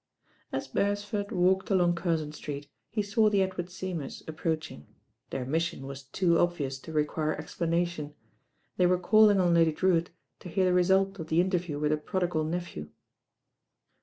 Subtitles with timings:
[0.51, 4.87] As Beresford walked along Curzon Street he saw the Edward Seymours approaching;
[5.29, 8.15] their mission was too obvious to require explanation.
[8.77, 10.09] They were calling on Lady Drewitt
[10.39, 12.89] to hear the result of the interview with her prodigal nephew.